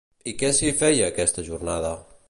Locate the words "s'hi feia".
0.59-1.11